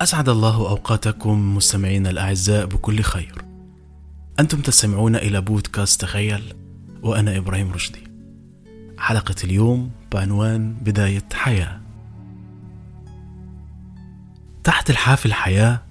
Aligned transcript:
أسعد 0.00 0.28
الله 0.28 0.56
أوقاتكم 0.56 1.56
مستمعينا 1.56 2.10
الأعزاء 2.10 2.66
بكل 2.66 3.00
خير. 3.00 3.44
أنتم 4.40 4.60
تستمعون 4.60 5.16
إلى 5.16 5.40
بودكاست 5.40 6.00
تخيل 6.00 6.54
وأنا 7.02 7.36
إبراهيم 7.36 7.72
رشدي. 7.72 8.02
حلقة 8.98 9.34
اليوم 9.44 9.90
بعنوان 10.12 10.74
بداية 10.74 11.24
حياة. 11.32 11.80
تحت 14.64 14.90
الحافل 14.90 15.32
حياة 15.32 15.82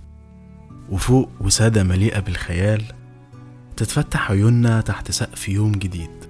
وفوق 0.89 1.29
وسادة 1.41 1.83
مليئة 1.83 2.19
بالخيال 2.19 2.83
تتفتح 3.77 4.31
عيوننا 4.31 4.81
تحت 4.81 5.11
سقف 5.11 5.49
يوم 5.49 5.71
جديد. 5.71 6.25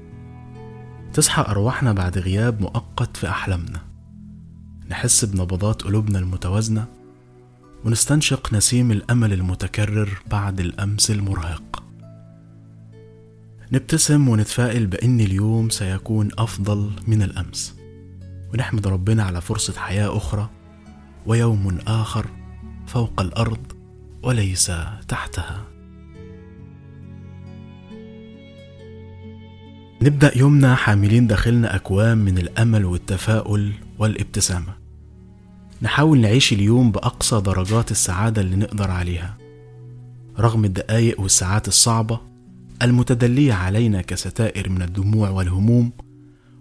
تصحى 1.14 1.42
أرواحنا 1.42 1.94
بعد 1.94 2.18
غياب 2.18 2.62
مؤقت 2.62 3.18
في 3.18 3.30
أحلامنا. 3.30 3.82
نحس 4.90 5.26
بنبضات 5.26 5.82
قلوبنا 5.82 6.20
المتوازنة 6.20 6.99
ونستنشق 7.86 8.54
نسيم 8.54 8.92
الأمل 8.92 9.34
المتكرر 9.34 10.10
بعد 10.32 10.60
الأمس 10.60 11.12
المرهق. 11.12 11.84
نبتسم 13.72 14.30
ونتفائل 14.30 14.88
بأن 14.88 15.20
اليوم 15.20 15.70
سيكون 15.70 16.30
أفضل 16.38 16.92
من 17.08 17.22
الأمس. 17.22 17.76
ونحمد 18.54 18.88
ربنا 18.88 19.24
على 19.24 19.42
فرصة 19.42 19.74
حياة 19.74 20.18
أخرى 20.18 20.50
ويوم 21.26 21.78
آخر 21.88 22.26
فوق 22.88 23.22
الأرض 23.22 23.72
وليس 24.24 24.72
تحتها. 25.08 25.66
نبدأ 30.02 30.38
يومنا 30.38 30.76
حاملين 30.76 31.28
داخلنا 31.28 31.76
أكوام 31.76 32.18
من 32.18 32.38
الأمل 32.38 32.86
والتفاؤل 32.86 33.74
والابتسامة. 33.98 34.79
نحاول 35.82 36.22
نعيش 36.22 36.54
اليوم 36.54 36.92
بأقصى 36.92 37.42
درجات 37.42 37.92
السعادة 37.92 38.42
اللي 38.42 38.56
نقدر 38.56 38.92
عليها. 38.92 39.38
رغم 40.40 40.66
الدقايق 40.66 41.22
والساعات 41.22 41.68
الصعبة 41.68 42.20
المتدلية 42.82 43.54
علينا 43.54 44.02
كستائر 44.02 44.70
من 44.70 44.82
الدموع 44.82 45.30
والهموم 45.30 45.92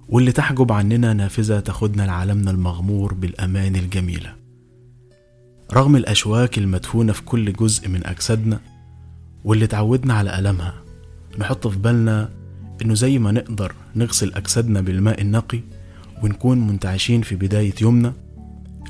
واللي 0.08 0.32
تحجب 0.32 0.72
عننا 0.72 1.12
نافذة 1.12 1.60
تاخدنا 1.60 2.02
لعالمنا 2.02 2.50
المغمور 2.50 3.14
بالأمان 3.14 3.76
الجميلة. 3.76 4.34
رغم 5.72 5.96
الأشواك 5.96 6.58
المدفونة 6.58 7.12
في 7.12 7.22
كل 7.22 7.52
جزء 7.52 7.88
من 7.88 8.06
أجسادنا 8.06 8.60
واللي 9.44 9.66
تعودنا 9.66 10.14
على 10.14 10.38
ألمها 10.38 10.74
نحط 11.38 11.66
في 11.66 11.78
بالنا 11.78 12.30
إنه 12.82 12.94
زي 12.94 13.18
ما 13.18 13.32
نقدر 13.32 13.74
نغسل 13.96 14.32
أجسادنا 14.34 14.80
بالماء 14.80 15.20
النقي 15.20 15.60
ونكون 16.22 16.66
منتعشين 16.66 17.22
في 17.22 17.36
بداية 17.36 17.74
يومنا 17.80 18.12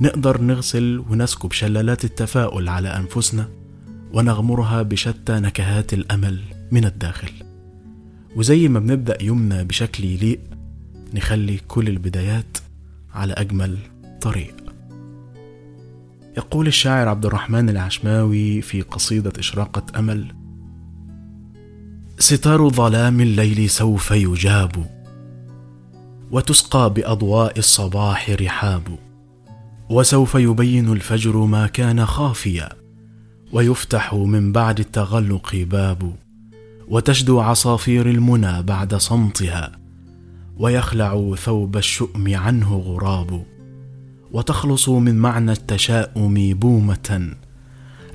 نقدر 0.00 0.41
نغسل 0.41 1.04
ونسكب 1.10 1.52
شلالات 1.52 2.04
التفاؤل 2.04 2.68
على 2.68 2.88
أنفسنا 2.88 3.48
ونغمرها 4.12 4.82
بشتى 4.82 5.32
نكهات 5.32 5.94
الأمل 5.94 6.41
من 6.72 6.84
الداخل. 6.84 7.32
وزي 8.36 8.69
ما 8.69 8.78
بنبدأ 8.78 9.22
يومنا 9.22 9.62
بشكل 9.62 10.04
يليق 10.04 10.41
نخلي 11.14 11.58
كل 11.69 11.88
البدايات 11.88 12.58
على 13.14 13.32
أجمل 13.32 13.78
طريق. 14.20 14.54
يقول 16.36 16.66
الشاعر 16.66 17.08
عبد 17.08 17.26
الرحمن 17.26 17.69
العشماوي 17.69 18.62
في 18.62 18.82
قصيدة 18.82 19.32
إشراقة 19.38 19.98
أمل 19.98 20.34
ستار 22.19 22.69
ظلام 22.69 23.20
الليل 23.20 23.70
سوف 23.70 24.10
يجاب 24.10 24.86
وتسقى 26.30 26.94
بأضواء 26.94 27.58
الصباح 27.58 28.30
رحاب. 28.30 29.07
وسوف 29.91 30.34
يبين 30.34 30.92
الفجر 30.92 31.36
ما 31.36 31.67
كان 31.67 32.06
خافيا. 32.06 32.69
ويفتح 33.53 34.14
من 34.14 34.53
بعد 34.53 34.81
التغلق 34.81 35.56
باب 35.56 36.15
وتشدو 36.88 37.41
عصافير 37.41 38.10
المنى 38.10 38.62
بعد 38.62 38.94
صمتها 38.94 39.78
ويخلع 40.56 41.34
ثوب 41.34 41.77
الشؤم 41.77 42.34
عنه 42.34 42.77
غراب. 42.77 43.44
وتخلص 44.32 44.88
من 44.88 45.15
معنى 45.15 45.53
التشاؤم 45.53 46.54
بومة 46.54 47.34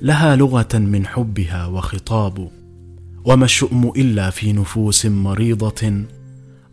لها 0.02 0.36
لغة 0.36 0.78
من 0.78 1.06
حبها 1.06 1.66
وخطاب. 1.66 2.50
وما 3.24 3.44
الشؤم 3.44 3.92
إلا 3.96 4.30
في 4.30 4.52
نفوس 4.52 5.06
مريضة 5.06 6.04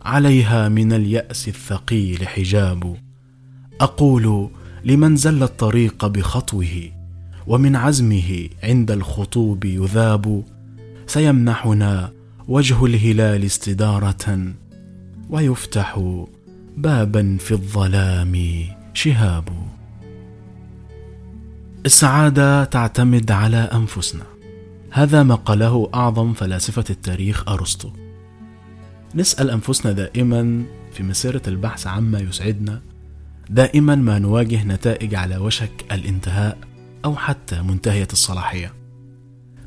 عليها 0.02 0.68
من 0.68 0.92
اليأس 0.92 1.48
الثقيل 1.48 2.28
حجاب. 2.28 2.96
أقول 3.80 4.50
لمن 4.84 5.16
زل 5.16 5.42
الطريق 5.42 6.06
بخطوه 6.06 6.90
ومن 7.46 7.76
عزمه 7.76 8.48
عند 8.62 8.90
الخطوب 8.90 9.64
يذاب. 9.64 10.44
سيمنحنا 11.06 12.12
وجه 12.48 12.84
الهلال 12.84 13.44
استدارة 13.44 14.52
ويفتح 15.30 16.22
بابا 16.76 17.36
في 17.40 17.52
الظلام 17.52 18.64
شهاب. 18.94 19.48
السعادة 21.86 22.64
تعتمد 22.64 23.30
على 23.30 23.56
أنفسنا. 23.56 24.24
هذا 24.90 25.22
ما 25.22 25.34
قاله 25.34 25.90
أعظم 25.94 26.32
فلاسفة 26.32 26.84
التاريخ 26.90 27.48
أرسطو. 27.48 27.90
نسأل 29.14 29.50
أنفسنا 29.50 29.92
دائما 29.92 30.64
في 30.92 31.02
مسيرة 31.02 31.42
البحث 31.48 31.86
عما 31.86 32.18
يسعدنا 32.20 32.82
دائما 33.50 33.94
ما 33.94 34.18
نواجه 34.18 34.64
نتائج 34.64 35.14
على 35.14 35.36
وشك 35.36 35.84
الانتهاء 35.92 36.58
أو 37.04 37.16
حتى 37.16 37.62
منتهية 37.62 38.08
الصلاحية. 38.12 38.72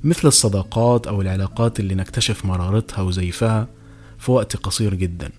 مثل 0.04 0.28
الصداقات 0.28 1.08
أو 1.08 1.22
العلاقات 1.22 1.80
اللي 1.80 1.96
نكتشف 1.96 2.46
مرارتها 2.46 3.02
وزيفها 3.02 3.68
في 4.18 4.32
وقت 4.32 4.56
قصير 4.56 4.94
جدا 4.94 5.30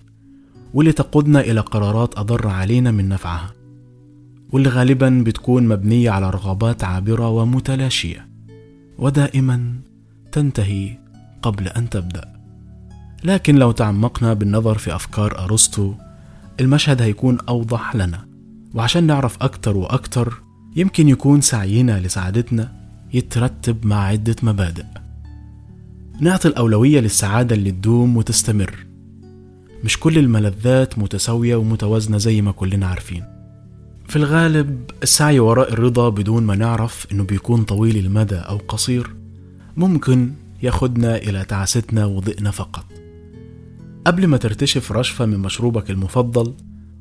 واللي 0.73 0.91
تقودنا 0.91 1.39
إلى 1.39 1.59
قرارات 1.59 2.17
أضر 2.17 2.47
علينا 2.47 2.91
من 2.91 3.09
نفعها 3.09 3.53
واللي 4.51 4.69
غالبا 4.69 5.23
بتكون 5.25 5.67
مبنية 5.67 6.09
على 6.09 6.29
رغبات 6.29 6.83
عابرة 6.83 7.29
ومتلاشية. 7.29 8.27
ودائما 8.97 9.73
تنتهي 10.31 10.97
قبل 11.41 11.67
أن 11.67 11.89
تبدأ. 11.89 12.37
لكن 13.23 13.55
لو 13.55 13.71
تعمقنا 13.71 14.33
بالنظر 14.33 14.77
في 14.77 14.95
أفكار 14.95 15.39
أرسطو 15.39 15.93
المشهد 16.59 17.01
هيكون 17.01 17.37
أوضح 17.49 17.95
لنا. 17.95 18.27
وعشان 18.73 19.03
نعرف 19.03 19.37
أكتر 19.41 19.77
وأكتر 19.77 20.41
يمكن 20.75 21.09
يكون 21.09 21.41
سعينا 21.41 21.99
لسعادتنا 21.99 22.73
يترتب 23.13 23.85
مع 23.85 24.03
عدة 24.03 24.35
مبادئ. 24.43 24.85
نعطي 26.19 26.47
الأولوية 26.47 26.99
للسعادة 26.99 27.55
اللي 27.55 27.71
تدوم 27.71 28.17
وتستمر. 28.17 28.75
مش 29.83 29.99
كل 29.99 30.17
الملذات 30.17 30.99
متساوية 30.99 31.55
ومتوازنة 31.55 32.17
زي 32.17 32.41
ما 32.41 32.51
كلنا 32.51 32.87
عارفين. 32.87 33.23
في 34.07 34.15
الغالب 34.15 34.91
السعي 35.03 35.39
وراء 35.39 35.73
الرضا 35.73 36.09
بدون 36.09 36.43
ما 36.43 36.55
نعرف 36.55 37.07
إنه 37.11 37.23
بيكون 37.23 37.63
طويل 37.63 37.97
المدى 37.97 38.35
أو 38.35 38.57
قصير 38.57 39.15
ممكن 39.77 40.31
ياخدنا 40.63 41.17
إلى 41.17 41.45
تعاستنا 41.45 42.05
وضئنا 42.05 42.51
فقط. 42.51 42.85
قبل 44.05 44.27
ما 44.27 44.37
ترتشف 44.37 44.91
رشفة 44.91 45.25
من 45.25 45.39
مشروبك 45.39 45.89
المفضل 45.89 46.53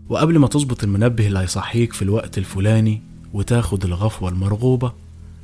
وقبل 0.08 0.38
ما 0.38 0.46
تظبط 0.46 0.84
المنبه 0.84 1.26
اللي 1.26 1.38
هيصحيك 1.38 1.92
في 1.92 2.02
الوقت 2.02 2.38
الفلاني 2.38 3.02
وتاخد 3.32 3.84
الغفوة 3.84 4.28
المرغوبة 4.30 4.92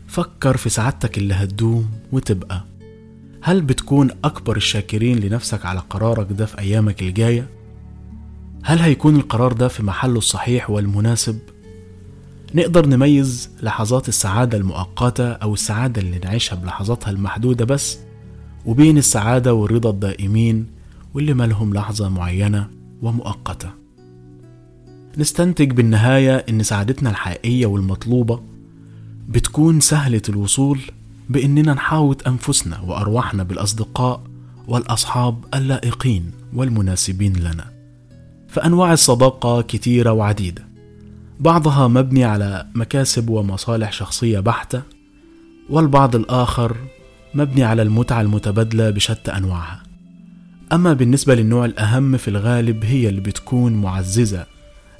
فكر 0.08 0.56
في 0.56 0.68
سعادتك 0.68 1.18
اللي 1.18 1.34
هتدوم 1.34 1.90
وتبقى 2.12 2.64
هل 3.42 3.60
بتكون 3.62 4.10
أكبر 4.24 4.56
الشاكرين 4.56 5.18
لنفسك 5.18 5.66
على 5.66 5.80
قرارك 5.90 6.26
ده 6.30 6.46
في 6.46 6.58
أيامك 6.58 7.02
الجاية؟ 7.02 7.48
هل 8.64 8.78
هيكون 8.78 9.16
القرار 9.16 9.52
ده 9.52 9.68
في 9.68 9.82
محله 9.82 10.18
الصحيح 10.18 10.70
والمناسب؟ 10.70 11.38
نقدر 12.54 12.86
نميز 12.86 13.50
لحظات 13.62 14.08
السعادة 14.08 14.58
المؤقتة 14.58 15.32
أو 15.32 15.54
السعادة 15.54 16.00
اللي 16.02 16.18
نعيشها 16.18 16.56
بلحظاتها 16.56 17.10
المحدودة 17.10 17.64
بس 17.64 17.98
وبين 18.66 18.98
السعادة 18.98 19.54
والرضا 19.54 19.90
الدائمين 19.90 20.66
واللي 21.14 21.34
مالهم 21.34 21.74
لحظة 21.74 22.08
معينة 22.08 22.68
ومؤقتة. 23.02 23.70
نستنتج 25.18 25.70
بالنهاية 25.70 26.36
إن 26.36 26.62
سعادتنا 26.62 27.10
الحقيقية 27.10 27.66
والمطلوبة 27.66 28.42
بتكون 29.28 29.80
سهلة 29.80 30.22
الوصول 30.28 30.80
بإننا 31.28 31.74
نحاوط 31.74 32.28
أنفسنا 32.28 32.80
وأرواحنا 32.80 33.42
بالأصدقاء 33.42 34.22
والأصحاب 34.68 35.44
اللائقين 35.54 36.30
والمناسبين 36.54 37.36
لنا. 37.36 37.72
فأنواع 38.48 38.92
الصداقة 38.92 39.62
كتيرة 39.62 40.12
وعديدة. 40.12 40.64
بعضها 41.40 41.88
مبني 41.88 42.24
على 42.24 42.66
مكاسب 42.74 43.28
ومصالح 43.28 43.92
شخصية 43.92 44.40
بحتة 44.40 44.82
والبعض 45.70 46.16
الآخر 46.16 46.76
مبني 47.34 47.64
على 47.64 47.82
المتعة 47.82 48.20
المتبادلة 48.20 48.90
بشتى 48.90 49.30
أنواعها. 49.30 49.91
أما 50.72 50.92
بالنسبة 50.92 51.34
للنوع 51.34 51.64
الأهم 51.64 52.16
في 52.16 52.28
الغالب 52.28 52.84
هي 52.84 53.08
اللي 53.08 53.20
بتكون 53.20 53.72
معززة. 53.72 54.46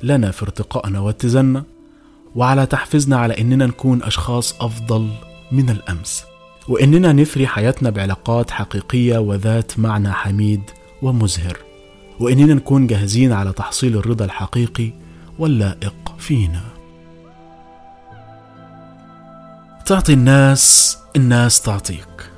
لنا 0.02 0.30
في 0.30 0.42
ارتقائنا 0.42 1.00
واتزاننا 1.00 1.64
وعلى 2.34 2.66
تحفيزنا 2.66 3.16
على 3.16 3.40
إننا 3.40 3.66
نكون 3.66 4.02
أشخاص 4.02 4.54
أفضل 4.60 5.08
من 5.52 5.70
الأمس. 5.70 6.24
وإننا 6.68 7.12
نثري 7.12 7.46
حياتنا 7.46 7.90
بعلاقات 7.90 8.50
حقيقية 8.50 9.18
وذات 9.18 9.78
معنى 9.78 10.12
حميد 10.12 10.62
ومزهر. 11.02 11.58
وإننا 12.20 12.54
نكون 12.54 12.86
جاهزين 12.86 13.32
على 13.32 13.52
تحصيل 13.52 13.96
الرضا 13.96 14.24
الحقيقي 14.24 14.92
واللائق 15.38 16.14
فينا. 16.18 16.62
تعطي 19.86 20.12
الناس 20.12 20.98
الناس 21.16 21.62
تعطيك. 21.62 22.31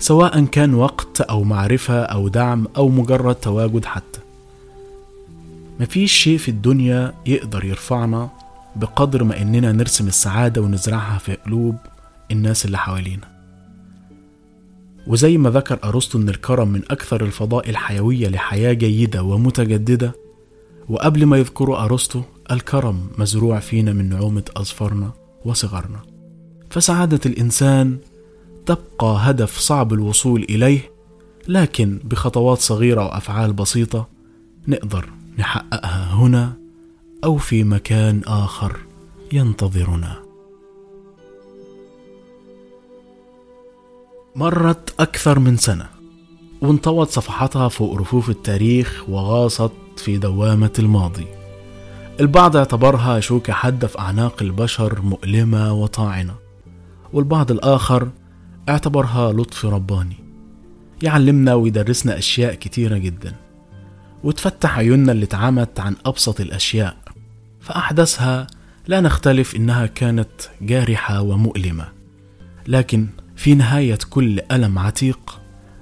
سواء 0.00 0.44
كان 0.44 0.74
وقت 0.74 1.20
أو 1.20 1.44
معرفة 1.44 2.02
أو 2.02 2.28
دعم 2.28 2.66
أو 2.76 2.88
مجرد 2.88 3.34
تواجد 3.34 3.84
حتى. 3.84 4.20
مفيش 5.80 6.12
شيء 6.12 6.38
في 6.38 6.48
الدنيا 6.48 7.14
يقدر 7.26 7.64
يرفعنا 7.64 8.30
بقدر 8.76 9.24
ما 9.24 9.42
إننا 9.42 9.72
نرسم 9.72 10.06
السعادة 10.06 10.62
ونزرعها 10.62 11.18
في 11.18 11.34
قلوب 11.34 11.76
الناس 12.30 12.64
اللي 12.64 12.78
حوالينا. 12.78 13.28
وزي 15.06 15.38
ما 15.38 15.50
ذكر 15.50 15.78
أرسطو 15.84 16.18
إن 16.18 16.28
الكرم 16.28 16.68
من 16.68 16.82
أكثر 16.90 17.24
الفضائل 17.24 17.76
حيويه 17.76 18.28
لحياة 18.28 18.72
جيدة 18.72 19.22
ومتجددة 19.22 20.12
وقبل 20.88 21.26
ما 21.26 21.38
يذكروا 21.38 21.84
أرسطو 21.84 22.22
الكرم 22.50 23.06
مزروع 23.18 23.58
فينا 23.58 23.92
من 23.92 24.08
نعومة 24.08 24.44
أظفارنا 24.56 25.10
وصغرنا. 25.44 26.00
فسعادة 26.70 27.20
الإنسان 27.26 27.98
تبقى 28.66 29.16
هدف 29.30 29.58
صعب 29.58 29.92
الوصول 29.92 30.42
إليه 30.42 30.92
لكن 31.48 32.00
بخطوات 32.04 32.58
صغيرة 32.58 33.04
وأفعال 33.04 33.52
بسيطة 33.52 34.08
نقدر 34.68 35.08
نحققها 35.38 36.14
هنا 36.14 36.52
أو 37.24 37.36
في 37.36 37.64
مكان 37.64 38.22
آخر 38.26 38.76
ينتظرنا. 39.32 40.22
مرت 44.36 45.00
أكثر 45.00 45.38
من 45.38 45.56
سنة 45.56 45.86
وانطوت 46.62 47.10
صفحتها 47.10 47.68
فوق 47.68 47.96
رفوف 48.00 48.30
التاريخ 48.30 49.04
وغاصت 49.08 49.72
في 49.96 50.18
دوامة 50.18 50.72
الماضي. 50.78 51.26
البعض 52.20 52.56
اعتبرها 52.56 53.20
شوكة 53.20 53.52
حاده 53.52 53.86
في 53.86 53.98
أعناق 53.98 54.42
البشر 54.42 55.02
مؤلمة 55.02 55.72
وطاعنة 55.72 56.34
والبعض 57.12 57.50
الآخر 57.50 58.08
اعتبرها 58.70 59.32
لطف 59.32 59.66
رباني. 59.66 60.16
يعلمنا 61.02 61.54
ويدرسنا 61.54 62.18
أشياء 62.18 62.54
كتيرة 62.54 62.98
جدا 62.98 63.34
وتفتح 64.24 64.78
عيوننا 64.78 65.12
اللي 65.12 65.24
اتعمت 65.24 65.80
عن 65.80 65.96
أبسط 66.06 66.40
الأشياء 66.40 66.96
فأحدثها 67.60 68.46
لا 68.86 69.00
نختلف 69.00 69.56
إنها 69.56 69.86
كانت 69.86 70.30
جارحة 70.62 71.20
ومؤلمة 71.20 71.88
لكن 72.68 73.06
في 73.36 73.54
نهاية 73.54 73.98
كل 74.10 74.40
ألم 74.52 74.78
عتيق 74.78 75.40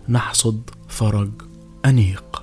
نحصد 0.09 0.71
فرج 0.89 1.31
أنيق. 1.85 2.43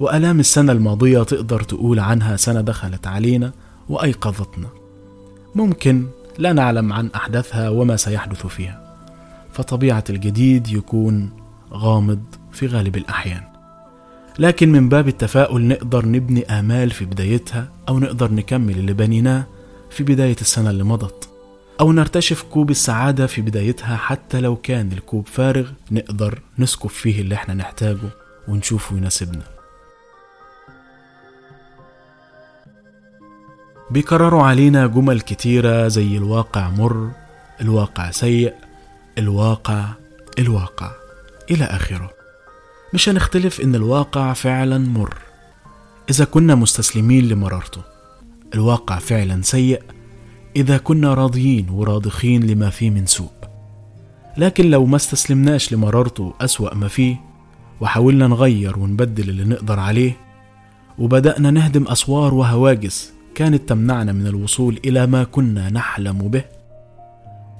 وألام 0.00 0.40
السنة 0.40 0.72
الماضية 0.72 1.22
تقدر 1.22 1.62
تقول 1.62 2.00
عنها 2.00 2.36
سنة 2.36 2.60
دخلت 2.60 3.06
علينا 3.06 3.52
وأيقظتنا. 3.88 4.68
ممكن 5.54 6.06
لا 6.38 6.52
نعلم 6.52 6.92
عن 6.92 7.10
أحداثها 7.14 7.68
وما 7.68 7.96
سيحدث 7.96 8.46
فيها. 8.46 8.87
فطبيعة 9.58 10.04
الجديد 10.10 10.68
يكون 10.68 11.30
غامض 11.72 12.22
في 12.52 12.66
غالب 12.66 12.96
الأحيان. 12.96 13.42
لكن 14.38 14.72
من 14.72 14.88
باب 14.88 15.08
التفاؤل 15.08 15.68
نقدر 15.68 16.06
نبني 16.06 16.44
آمال 16.44 16.90
في 16.90 17.04
بدايتها 17.04 17.68
أو 17.88 17.98
نقدر 17.98 18.32
نكمل 18.32 18.78
اللي 18.78 18.92
بنيناه 18.92 19.46
في 19.90 20.04
بداية 20.04 20.36
السنة 20.40 20.70
اللي 20.70 20.84
مضت. 20.84 21.28
أو 21.80 21.92
نرتشف 21.92 22.42
كوب 22.42 22.70
السعادة 22.70 23.26
في 23.26 23.42
بدايتها 23.42 23.96
حتى 23.96 24.40
لو 24.40 24.56
كان 24.56 24.92
الكوب 24.92 25.26
فارغ 25.26 25.70
نقدر 25.90 26.42
نسكب 26.58 26.90
فيه 26.90 27.20
اللي 27.20 27.34
إحنا 27.34 27.54
نحتاجه 27.54 28.08
ونشوفه 28.48 28.96
يناسبنا. 28.96 29.44
بيكرروا 33.90 34.42
علينا 34.42 34.86
جمل 34.86 35.20
كتيرة 35.20 35.88
زي 35.88 36.16
الواقع 36.16 36.70
مر 36.70 37.10
الواقع 37.60 38.10
سيء 38.10 38.54
الواقع 39.18 39.84
الواقع. 40.38 40.90
إلى 41.50 41.64
آخره. 41.64 42.10
مش 42.94 43.08
هنختلف 43.08 43.60
إن 43.60 43.74
الواقع 43.74 44.32
فعلا 44.32 44.78
مر. 44.78 45.14
إذا 46.10 46.24
كنا 46.24 46.54
مستسلمين 46.54 47.28
لمرارته. 47.28 47.82
الواقع 48.54 48.98
فعلا 48.98 49.42
سيء 49.42 49.82
إذا 50.56 50.78
كنا 50.78 51.14
راضيين 51.14 51.70
وراضخين 51.70 52.46
لما 52.46 52.70
فيه 52.70 52.90
من 52.90 53.06
سوء. 53.06 53.30
لكن 54.36 54.70
لو 54.70 54.86
ما 54.86 54.96
استسلمناش 54.96 55.72
لمرارته 55.72 56.34
أسوأ 56.40 56.74
ما 56.74 56.88
فيه 56.88 57.16
وحاولنا 57.80 58.26
نغير 58.28 58.78
ونبدل 58.78 59.30
اللي 59.30 59.44
نقدر 59.44 59.80
عليه 59.80 60.16
وبدأنا 60.98 61.50
نهدم 61.50 61.88
أسوار 61.88 62.34
وهواجس 62.34 63.12
كانت 63.34 63.68
تمنعنا 63.68 64.12
من 64.12 64.26
الوصول 64.26 64.80
إلى 64.84 65.06
ما 65.06 65.24
كنا 65.24 65.70
نحلم 65.70 66.18
به 66.18 66.57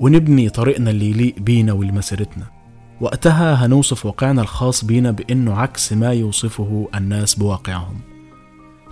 ونبني 0.00 0.48
طريقنا 0.48 0.90
اللي 0.90 1.10
يليق 1.10 1.34
بينا 1.38 1.72
ولمسيرتنا 1.72 2.58
وقتها 3.00 3.66
هنوصف 3.66 4.06
واقعنا 4.06 4.42
الخاص 4.42 4.84
بينا 4.84 5.10
بأنه 5.10 5.54
عكس 5.54 5.92
ما 5.92 6.12
يوصفه 6.12 6.88
الناس 6.94 7.34
بواقعهم. 7.34 8.00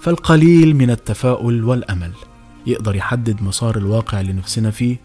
فالقليل 0.01 0.77
من 0.77 0.91
التفاؤل 0.91 1.65
والأمل 1.65 2.13
يقدر 2.67 2.97
يحدد 2.97 3.43
مسار 3.43 3.77
الواقع 3.77 4.21
اللي 4.21 4.33
نفسنا 4.33 4.71
فيه 4.71 4.97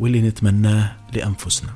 واللي 0.00 0.20
نتمناه 0.20 0.96
لأنفسنا. 1.14 1.70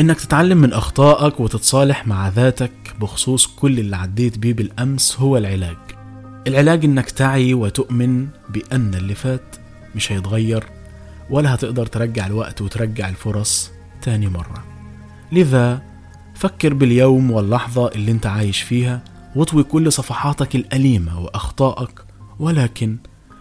إنك 0.00 0.20
تتعلم 0.20 0.58
من 0.58 0.72
أخطائك 0.72 1.40
وتتصالح 1.40 2.06
مع 2.06 2.28
ذاتك 2.28 2.72
بخصوص 3.00 3.46
كل 3.46 3.78
اللي 3.78 3.96
عديت 3.96 4.38
بيه 4.38 4.52
بالأمس 4.54 5.20
هو 5.20 5.36
العلاج. 5.36 5.76
العلاج 6.46 6.84
إنك 6.84 7.10
تعي 7.10 7.54
وتؤمن 7.54 8.28
بأن 8.48 8.94
اللي 8.94 9.14
فات 9.14 9.56
مش 9.96 10.12
هيتغير 10.12 10.64
ولا 11.30 11.54
هتقدر 11.54 11.86
ترجع 11.86 12.26
الوقت 12.26 12.62
وترجع 12.62 13.08
الفرص 13.08 13.70
تاني 14.02 14.26
مرة. 14.26 14.64
لذا 15.32 15.82
فكر 16.34 16.74
باليوم 16.74 17.30
واللحظة 17.30 17.88
اللي 17.88 18.10
انت 18.10 18.26
عايش 18.26 18.62
فيها 18.62 19.04
واطوي 19.36 19.62
كل 19.62 19.92
صفحاتك 19.92 20.54
الأليمة 20.54 21.20
وأخطائك 21.20 22.04
ولكن 22.38 22.96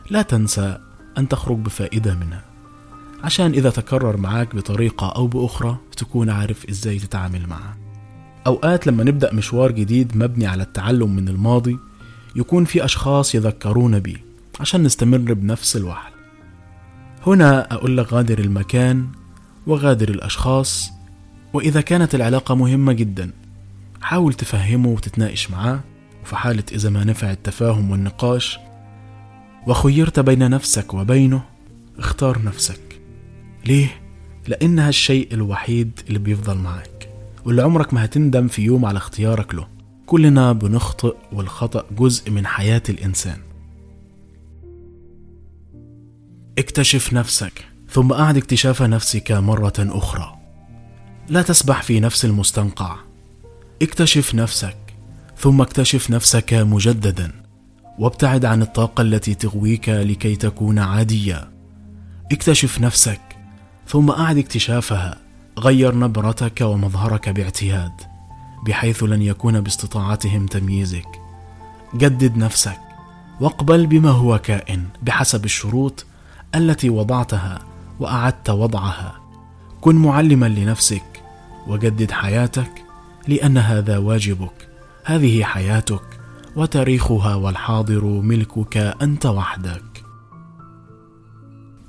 لا 0.10 0.22
تنسى 0.22 0.78
أن 1.18 1.28
تخرج 1.28 1.58
بفائدة 1.58 2.16
منها. 2.16 2.44
عشان 3.24 3.52
إذا 3.52 3.70
تكرر 3.70 4.18
معاك 4.18 4.56
بطريقة 4.56 5.10
أو 5.10 5.28
بأخرى 5.28 5.78
تكون 5.98 6.30
عارف 6.30 6.70
إزاي 6.70 7.00
تتعامل 7.00 7.48
معاه 7.48 7.78
أوقات 8.48 8.88
لما 8.88 9.04
نبدأ 9.04 9.34
مشوار 9.34 9.72
جديد 9.72 10.18
مبني 10.18 10.48
على 10.48 10.64
التعلم 10.64 11.16
من 11.16 11.30
الماضي 11.30 11.78
يكون 12.36 12.66
في 12.66 12.86
أشخاص 12.86 13.36
يذكرونا 13.36 14.00
بيه 14.00 14.26
عشان 14.60 14.84
نستمر 14.84 15.34
بنفس 15.34 15.76
الوحل 15.76 16.13
هنا 17.28 17.74
أقول 17.74 17.98
لك 17.98 18.14
غادر 18.14 18.40
المكان 18.40 19.08
وغادر 19.68 20.10
الأشخاص 20.10 20.92
وإذا 21.54 21.82
كانت 21.82 22.16
العلاقة 22.16 22.56
مهمة 22.56 22.94
جدا 22.94 23.32
حاول 24.02 24.34
تفهمه 24.34 24.90
وتتناقش 24.90 25.52
معاه 25.52 25.80
وفي 26.24 26.36
حالة 26.36 26.64
إذا 26.72 26.90
ما 26.90 27.04
نفع 27.04 27.32
التفاهم 27.32 27.92
والنقاش 27.92 28.60
وخيرت 29.68 30.20
بين 30.20 30.50
نفسك 30.50 30.94
وبينه 30.94 31.44
اختار 31.98 32.42
نفسك. 32.44 33.02
ليه؟ 33.66 34.02
لأنها 34.48 34.90
الشيء 34.90 35.34
الوحيد 35.34 36.00
اللي 36.08 36.20
بيفضل 36.20 36.58
معاك 36.58 37.10
واللي 37.46 37.62
عمرك 37.62 37.94
ما 37.94 38.06
هتندم 38.06 38.48
في 38.48 38.62
يوم 38.62 38.86
على 38.86 38.98
اختيارك 38.98 39.56
له. 39.56 39.68
كلنا 40.06 40.54
بنخطئ 40.54 41.16
والخطأ 41.32 41.86
جزء 41.98 42.32
من 42.32 42.48
حياة 42.48 42.84
الإنسان. 42.90 43.38
اكتشف 46.58 47.14
نفسك 47.14 47.66
ثم 47.90 48.14
أعد 48.14 48.38
اكتشاف 48.38 48.82
نفسك 48.82 49.32
مرة 49.32 49.74
أخرى. 49.80 50.36
لا 51.30 51.42
تسبح 51.42 51.82
في 51.82 52.00
نفس 52.00 52.26
المستنقع. 52.26 52.96
اكتشف 53.82 54.36
نفسك 54.36 54.78
ثم 55.38 55.62
اكتشف 55.62 56.10
نفسك 56.10 56.54
مجددا. 56.54 57.32
وابتعد 58.00 58.46
عن 58.46 58.62
الطاقة 58.62 59.02
التي 59.02 59.36
تغويك 59.36 59.90
لكي 59.90 60.36
تكون 60.36 60.80
عاديا 60.80 61.52
اكتشف 62.32 62.82
نفسك 62.82 63.22
ثم 63.88 64.12
أعد 64.12 64.38
اكتشافها. 64.38 65.18
غير 65.60 65.96
نبرتك 65.96 66.62
ومظهرك 66.62 67.30
باعتياد 67.30 67.92
بحيث 68.66 69.04
لن 69.04 69.22
يكون 69.22 69.62
باستطاعتهم 69.62 70.46
تمييزك. 70.46 71.08
جدد 71.96 72.38
نفسك 72.38 72.80
واقبل 73.42 73.88
بما 73.88 74.10
هو 74.10 74.40
كائن 74.40 74.84
بحسب 75.02 75.46
الشروط 75.46 76.06
التي 76.56 76.90
وضعتها 76.90 77.60
وأعدت 78.00 78.50
وضعها. 78.50 79.20
كن 79.82 79.96
معلما 79.96 80.46
لنفسك 80.46 81.24
وجدد 81.68 82.12
حياتك 82.12 82.84
لأن 83.28 83.58
هذا 83.58 83.98
واجبك. 83.98 84.70
هذه 85.06 85.44
حياتك 85.44 86.20
وتاريخها 86.56 87.36
والحاضر 87.36 88.06
ملكك 88.06 88.78
أنت 88.78 89.26
وحدك. 89.26 90.04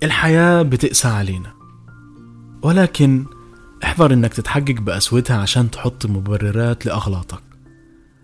الحياة 0.02 0.62
بتقسى 0.62 1.08
علينا. 1.08 1.52
ولكن 2.62 3.24
احذر 3.84 4.12
إنك 4.12 4.34
تتحجج 4.34 4.78
بقسوتها 4.78 5.36
عشان 5.36 5.70
تحط 5.70 6.06
مبررات 6.06 6.86
لأغلاطك. 6.86 7.42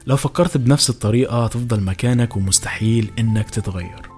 لو 0.06 0.16
فكرت 0.16 0.56
بنفس 0.56 0.90
الطريقة 0.90 1.46
تفضل 1.46 1.80
مكانك 1.80 2.36
ومستحيل 2.36 3.10
إنك 3.18 3.50
تتغير. 3.50 4.09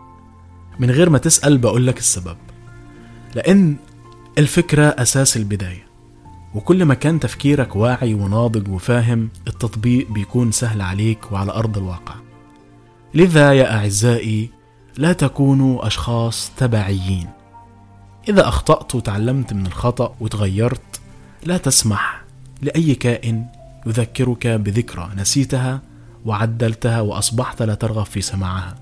من 0.78 0.90
غير 0.90 1.10
ما 1.10 1.18
تسأل 1.18 1.58
بقولك 1.58 1.98
السبب. 1.98 2.36
لأن 3.34 3.76
الفكرة 4.38 4.84
أساس 4.84 5.36
البداية 5.36 5.86
وكل 6.54 6.84
ما 6.84 6.94
كان 6.94 7.20
تفكيرك 7.20 7.76
واعي 7.76 8.14
وناضج 8.14 8.68
وفاهم 8.68 9.28
التطبيق 9.48 10.10
بيكون 10.10 10.52
سهل 10.52 10.82
عليك 10.82 11.32
وعلى 11.32 11.52
أرض 11.52 11.78
الواقع. 11.78 12.14
لذا 13.14 13.52
يا 13.52 13.76
أعزائي 13.76 14.50
لا 14.96 15.12
تكونوا 15.12 15.86
أشخاص 15.86 16.52
تبعيين. 16.56 17.28
إذا 18.28 18.48
أخطأت 18.48 18.94
وتعلمت 18.94 19.52
من 19.52 19.66
الخطأ 19.66 20.14
وتغيرت 20.20 21.00
لا 21.44 21.56
تسمح 21.56 22.24
لأي 22.62 22.94
كائن 22.94 23.46
يذكرك 23.86 24.46
بذكرى 24.46 25.10
نسيتها 25.16 25.80
وعدلتها 26.24 27.00
وأصبحت 27.00 27.62
لا 27.62 27.74
ترغب 27.74 28.06
في 28.06 28.20
سماعها 28.20 28.74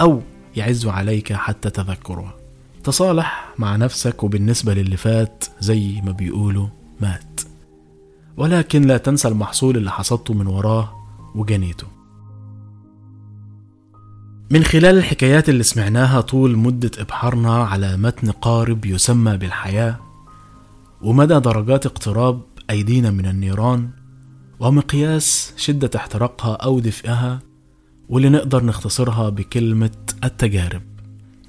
أو 0.00 0.22
يعز 0.56 0.86
عليك 0.86 1.32
حتى 1.32 1.70
تذكرها 1.70 2.34
تصالح 2.84 3.54
مع 3.58 3.76
نفسك 3.76 4.22
وبالنسبه 4.24 4.74
للي 4.74 4.96
فات 4.96 5.44
زي 5.60 6.00
ما 6.04 6.12
بيقولوا 6.12 6.68
مات. 7.00 7.40
ولكن 8.36 8.82
لا 8.82 8.96
تنسى 8.96 9.28
المحصول 9.28 9.76
اللي 9.76 9.90
حصدته 9.90 10.34
من 10.34 10.46
وراه 10.46 10.92
وجنيته. 11.34 11.86
من 14.50 14.64
خلال 14.64 14.98
الحكايات 14.98 15.48
اللي 15.48 15.62
سمعناها 15.62 16.20
طول 16.20 16.56
مدة 16.56 16.90
إبحارنا 16.98 17.64
على 17.64 17.96
متن 17.96 18.30
قارب 18.30 18.84
يسمى 18.84 19.36
بالحياة 19.36 19.98
ومدى 21.02 21.40
درجات 21.40 21.86
اقتراب 21.86 22.40
أيدينا 22.70 23.10
من 23.10 23.26
النيران 23.26 23.90
ومقياس 24.60 25.54
شدة 25.56 25.90
احتراقها 25.96 26.54
أو 26.54 26.80
دفئها 26.80 27.40
واللي 28.08 28.28
نقدر 28.28 28.64
نختصرها 28.64 29.28
بكلمة 29.28 29.90
التجارب. 30.24 30.82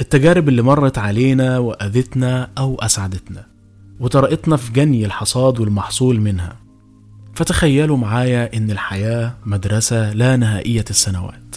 التجارب 0.02 0.50
اللي 0.50 0.62
مرت 0.62 0.98
علينا 0.98 1.58
وأذتنا 1.58 2.50
أو 2.58 2.76
أسعدتنا 2.76 3.46
وطرقتنا 4.00 4.58
في 4.58 4.72
جني 4.72 5.06
الحصاد 5.06 5.60
والمحصول 5.60 6.22
منها. 6.22 6.58
فتخيلوا 7.34 7.98
معايا 7.98 8.58
إن 8.58 8.72
الحياة 8.72 9.34
مدرسة 9.46 10.14
لا 10.14 10.36
نهائية 10.36 10.86
السنوات. 10.90 11.56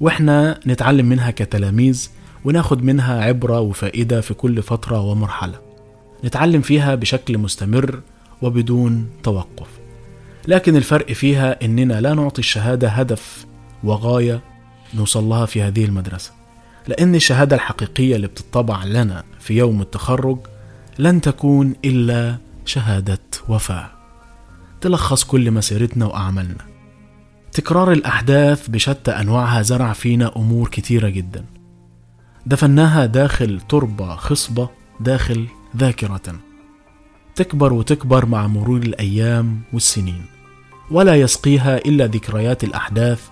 وإحنا 0.00 0.60
نتعلم 0.66 1.06
منها 1.06 1.30
كتلاميذ 1.30 2.08
وناخد 2.44 2.84
منها 2.84 3.22
عبرة 3.22 3.60
وفائدة 3.60 4.20
في 4.20 4.34
كل 4.34 4.62
فترة 4.62 5.00
ومرحلة. 5.00 5.60
نتعلم 6.24 6.60
فيها 6.60 6.94
بشكل 6.94 7.38
مستمر 7.38 8.00
وبدون 8.42 9.08
توقف. 9.22 9.68
لكن 10.48 10.76
الفرق 10.76 11.12
فيها 11.12 11.64
إننا 11.64 12.00
لا 12.00 12.14
نعطي 12.14 12.38
الشهادة 12.38 12.88
هدف 12.88 13.46
وغاية 13.84 14.40
نوصل 14.94 15.24
لها 15.24 15.46
في 15.46 15.62
هذه 15.62 15.84
المدرسة. 15.84 16.32
لأن 16.88 17.14
الشهادة 17.14 17.56
الحقيقية 17.56 18.16
اللي 18.16 18.26
بتطبع 18.26 18.84
لنا 18.84 19.24
في 19.40 19.56
يوم 19.56 19.80
التخرج 19.80 20.38
لن 20.98 21.20
تكون 21.20 21.74
إلا 21.84 22.36
شهادة 22.64 23.18
وفاة. 23.48 23.90
تلخص 24.80 25.24
كل 25.24 25.50
مسيرتنا 25.50 26.06
وأعمالنا. 26.06 26.64
تكرار 27.52 27.92
الأحداث 27.92 28.68
بشتى 28.68 29.10
أنواعها 29.10 29.62
زرع 29.62 29.92
فينا 29.92 30.32
أمور 30.36 30.68
كتيرة 30.68 31.08
جدا. 31.08 31.44
دفناها 32.46 33.06
داخل 33.06 33.60
تربة 33.68 34.16
خصبة 34.16 34.68
داخل 35.00 35.46
ذاكرة. 35.76 36.34
تكبر 37.34 37.72
وتكبر 37.72 38.26
مع 38.26 38.46
مرور 38.46 38.78
الأيام 38.78 39.60
والسنين. 39.72 40.24
ولا 40.90 41.16
يسقيها 41.16 41.76
إلا 41.76 42.06
ذكريات 42.06 42.64
الأحداث 42.64 43.31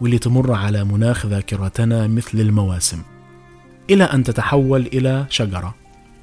واللي 0.00 0.18
تمر 0.18 0.52
على 0.52 0.84
مناخ 0.84 1.26
ذاكرتنا 1.26 2.06
مثل 2.06 2.40
المواسم. 2.40 3.02
إلى 3.90 4.04
أن 4.04 4.24
تتحول 4.24 4.86
إلى 4.86 5.26
شجرة. 5.30 5.74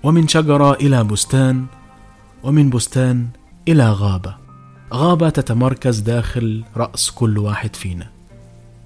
ومن 0.04 0.28
شجرة 0.28 0.74
إلى 0.74 1.04
بستان. 1.04 1.66
ومن 2.44 2.70
بستان 2.70 3.28
إلى 3.68 3.92
غابة. 3.92 4.36
غابة 4.94 5.30
تتمركز 5.30 6.00
داخل 6.00 6.64
رأس 6.78 7.12
كل 7.12 7.38
واحد 7.38 7.76
فينا. 7.76 8.08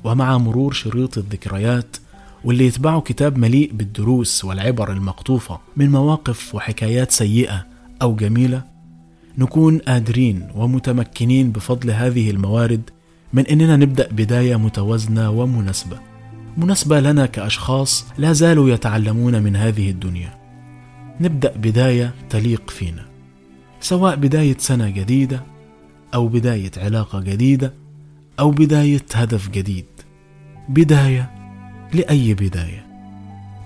ومع 0.04 0.38
مرور 0.38 0.74
شريط 0.74 1.18
الذكريات 1.18 1.98
واللي 2.44 2.66
يتبعه 2.66 3.02
كتاب 3.02 3.38
مليء 3.38 3.72
بالدروس 3.74 4.46
والعبر 4.46 4.92
المقطوفة 4.92 5.60
من 5.78 5.92
مواقف 5.92 6.56
وحكايات 6.56 7.12
سيئة 7.12 7.66
أو 8.02 8.16
جميلة 8.16 8.64
نكون 9.38 9.78
قادرين 9.78 10.48
ومتمكنين 10.56 11.52
بفضل 11.52 11.92
هذه 11.92 12.32
الموارد 12.32 12.90
من 13.34 13.48
إننا 13.48 13.76
نبدأ 13.76 14.08
بداية 14.12 14.56
متوازنة 14.56 15.30
ومناسبة. 15.30 16.00
مناسبة 16.58 17.00
لنا 17.00 17.26
كأشخاص 17.26 18.06
لا 18.18 18.34
زالوا 18.34 18.70
يتعلمون 18.70 19.44
من 19.44 19.56
هذه 19.56 19.90
الدنيا. 19.90 20.38
نبدأ 21.22 21.58
بداية 21.58 22.14
تليق 22.30 22.70
فينا. 22.70 23.06
سواء 23.80 24.16
بداية 24.16 24.58
سنة 24.60 24.90
جديدة 24.90 25.44
أو 26.14 26.28
بداية 26.28 26.72
علاقة 26.78 27.20
جديدة 27.20 27.74
أو 28.40 28.52
بداية 28.52 29.06
هدف 29.14 29.50
جديد. 29.50 29.86
بداية 30.70 31.32
لأي 31.94 32.34
بداية؟ 32.34 32.86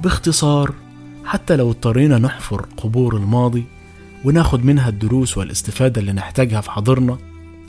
باختصار 0.03 0.73
حتى 1.25 1.55
لو 1.55 1.69
اضطرينا 1.69 2.17
نحفر 2.17 2.65
قبور 2.77 3.17
الماضي 3.17 3.63
وناخد 4.25 4.65
منها 4.65 4.89
الدروس 4.89 5.37
والاستفادة 5.37 6.01
اللي 6.01 6.13
نحتاجها 6.13 6.61
في 6.61 6.71
حاضرنا 6.71 7.17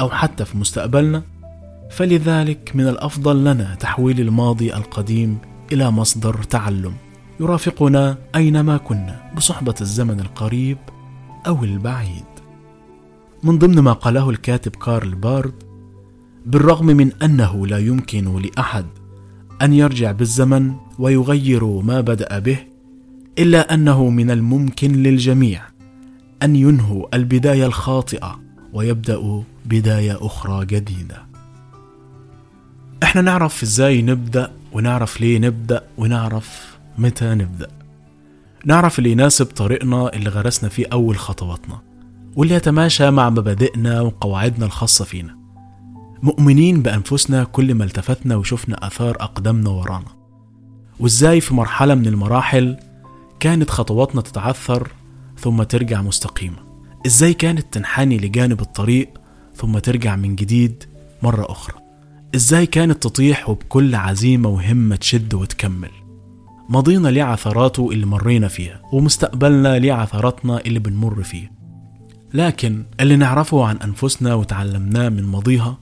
أو 0.00 0.10
حتى 0.10 0.44
في 0.44 0.58
مستقبلنا 0.58 1.22
فلذلك 1.92 2.72
من 2.74 2.88
الأفضل 2.88 3.44
لنا 3.44 3.74
تحويل 3.74 4.20
الماضي 4.20 4.74
القديم 4.74 5.38
إلى 5.72 5.90
مصدر 5.90 6.42
تعلم. 6.42 6.94
يرافقنا 7.40 8.18
أينما 8.34 8.76
كنا 8.76 9.30
بصحبة 9.36 9.74
الزمن 9.80 10.20
القريب 10.20 10.78
أو 11.46 11.64
البعيد. 11.64 12.24
من 13.42 13.58
ضمن 13.58 13.78
ما 13.78 13.92
قاله 13.92 14.30
الكاتب 14.30 14.76
كارل 14.76 15.14
بارد 15.14 15.54
بالرغم 16.46 16.86
من 16.86 17.12
أنه 17.22 17.66
لا 17.66 17.78
يمكن 17.78 18.42
لأحد 18.42 18.86
أن 19.62 19.72
يرجع 19.72 20.12
بالزمن 20.12 20.74
ويغير 20.98 21.64
ما 21.64 22.00
بدأ 22.00 22.38
به 22.38 22.58
إلا 23.38 23.74
أنه 23.74 24.10
من 24.10 24.30
الممكن 24.30 24.92
للجميع 24.92 25.62
أن 26.42 26.56
ينهوا 26.56 27.16
البداية 27.16 27.66
الخاطئة 27.66 28.40
ويبداوا 28.72 29.42
بداية 29.66 30.26
أخرى 30.26 30.66
جديدة. 30.66 31.31
إحنا 33.02 33.22
نعرف 33.22 33.62
إزاي 33.62 34.02
نبدأ 34.02 34.52
ونعرف 34.72 35.20
ليه 35.20 35.38
نبدأ 35.38 35.84
ونعرف 35.98 36.76
متى 36.98 37.34
نبدأ. 37.34 37.68
نعرف 38.66 38.98
اللي 38.98 39.10
يناسب 39.10 39.46
طريقنا 39.46 40.12
اللي 40.12 40.30
غرسنا 40.30 40.68
فيه 40.68 40.86
أول 40.92 41.18
خطواتنا 41.18 41.80
واللي 42.36 42.54
يتماشى 42.54 43.10
مع 43.10 43.30
مبادئنا 43.30 44.00
وقواعدنا 44.00 44.66
الخاصة 44.66 45.04
فينا. 45.04 45.36
مؤمنين 46.22 46.82
بأنفسنا 46.82 47.44
كل 47.44 47.74
ما 47.74 47.84
التفتنا 47.84 48.36
وشفنا 48.36 48.86
آثار 48.86 49.16
أقدامنا 49.20 49.70
ورانا. 49.70 50.16
وإزاي 51.00 51.40
في 51.40 51.54
مرحلة 51.54 51.94
من 51.94 52.06
المراحل 52.06 52.76
كانت 53.40 53.70
خطواتنا 53.70 54.20
تتعثر 54.20 54.88
ثم 55.38 55.62
ترجع 55.62 56.02
مستقيمة؟ 56.02 56.58
إزاي 57.06 57.34
كانت 57.34 57.66
تنحني 57.72 58.18
لجانب 58.18 58.60
الطريق 58.60 59.08
ثم 59.56 59.78
ترجع 59.78 60.16
من 60.16 60.36
جديد 60.36 60.84
مرة 61.22 61.52
أخرى؟ 61.52 61.81
إزاي 62.34 62.66
كانت 62.66 63.02
تطيح 63.02 63.48
وبكل 63.48 63.94
عزيمة 63.94 64.48
وهمة 64.48 64.96
تشد 64.96 65.34
وتكمل؟ 65.34 65.90
ماضينا 66.68 67.08
ليه 67.08 67.22
عثراته 67.22 67.90
اللي 67.90 68.06
مرينا 68.06 68.48
فيها 68.48 68.80
ومستقبلنا 68.92 69.78
ليه 69.78 69.92
عثراتنا 69.92 70.60
اللي 70.60 70.78
بنمر 70.78 71.22
فيه 71.22 71.52
لكن 72.34 72.84
اللي 73.00 73.16
نعرفه 73.16 73.64
عن 73.64 73.76
أنفسنا 73.76 74.34
وتعلمناه 74.34 75.08
من 75.08 75.22
ماضيها 75.22 75.78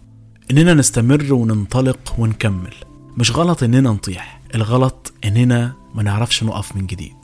إننا 0.50 0.75
نستمر 0.75 1.33
وننطلق 1.33 2.14
ونكمل. 2.19 2.75
مش 3.16 3.37
غلط 3.37 3.62
إننا 3.62 3.90
نطيح 3.90 4.40
الغلط 4.54 5.12
إننا 5.25 5.73
ما 5.95 6.02
نعرفش 6.02 6.45
نقف 6.45 6.76
من 6.76 6.87
جديد. 6.87 7.16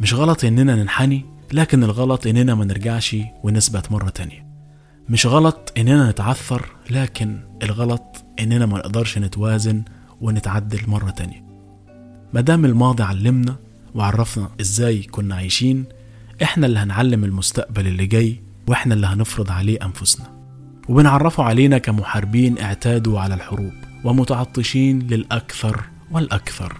مش 0.00 0.14
غلط 0.14 0.44
إننا 0.44 0.76
ننحني 0.76 1.24
لكن 1.52 1.84
الغلط 1.84 2.26
إننا 2.26 2.54
ما 2.54 2.64
نرجعش 2.64 3.16
ونثبت 3.42 3.92
مرة 3.92 4.08
تانية. 4.08 4.51
مش 5.08 5.26
غلط 5.26 5.72
إننا 5.78 6.10
نتعثر 6.10 6.66
لكن 6.90 7.40
الغلط 7.62 8.24
إننا 8.40 8.66
ما 8.66 8.78
نقدرش 8.78 9.18
نتوازن 9.18 9.82
ونتعدل 10.20 10.80
مرة 10.86 11.10
تانية. 11.10 11.44
مادام 12.34 12.64
الماضي 12.64 13.02
علمنا 13.02 13.56
وعرفنا 13.94 14.50
إزاي 14.60 15.02
كنا 15.02 15.34
عايشين 15.34 15.84
إحنا 16.42 16.66
اللي 16.66 16.78
هنعلم 16.78 17.24
المستقبل 17.24 17.86
اللي 17.86 18.06
جاي 18.06 18.40
وإحنا 18.68 18.94
اللي 18.94 19.06
هنفرض 19.06 19.50
عليه 19.50 19.78
أنفسنا. 19.82 20.26
وبنعرفه 20.88 21.44
علينا 21.44 21.78
كمحاربين 21.78 22.58
اعتادوا 22.58 23.20
على 23.20 23.34
الحروب 23.34 23.72
ومتعطشين 24.04 24.98
للأكثر 24.98 25.84
والأكثر. 26.10 26.76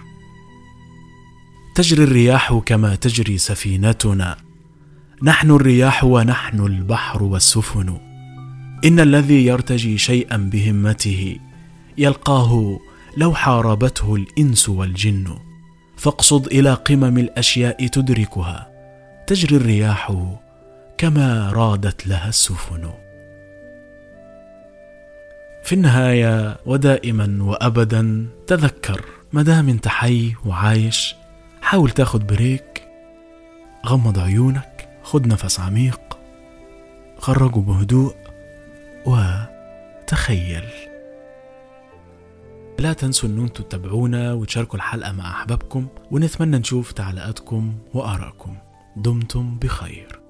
تجري 1.74 2.04
الرياح 2.04 2.54
كما 2.66 2.94
تجري 2.94 3.38
سفينتنا. 3.38 4.36
نحن 5.22 5.50
الرياح 5.50 6.04
ونحن 6.04 6.60
البحر 6.60 7.22
والسفن. 7.22 8.11
إن 8.84 9.00
الذي 9.00 9.46
يرتجي 9.46 9.98
شيئا 9.98 10.36
بهمته 10.36 11.36
يلقاه 11.98 12.78
لو 13.16 13.34
حاربته 13.34 14.14
الإنس 14.14 14.68
والجن. 14.68 15.38
فاقصد 15.96 16.46
إلى 16.46 16.74
قمم 16.74 17.18
الأشياء 17.18 17.86
تدركها 17.86 18.70
تجري 19.26 19.56
الرياح 19.56 20.12
كما 20.98 21.52
رادت 21.52 22.06
لها 22.06 22.28
السفن. 22.28 22.90
في 25.64 25.72
النهاية 25.72 26.56
ودائما 26.66 27.38
وابدا 27.40 28.26
تذكر 28.46 29.04
مدام 29.32 29.68
انت 29.68 29.88
حي 29.88 30.34
وعايش. 30.44 31.14
حاول 31.62 31.90
تاخد 31.90 32.26
بريك. 32.26 32.82
غمض 33.86 34.18
عيونك. 34.18 34.88
خد 35.02 35.26
نفس 35.26 35.60
عميق. 35.60 36.00
خرجه 37.18 37.58
بهدوء. 37.58 38.21
وتخيل. 39.06 40.64
لا 42.78 42.92
تنسوا 42.92 43.28
ان 43.28 43.38
أنتم 43.38 43.64
تتابعونا 43.64 44.32
وتشاركوا 44.32 44.76
الحلقة 44.76 45.12
مع 45.12 45.30
أحبابكم 45.30 45.86
ونتمنى 46.10 46.58
نشوف 46.58 46.92
تعليقاتكم 46.92 47.78
وآرائكم. 47.94 48.56
دمتم 48.96 49.58
بخير. 49.58 50.21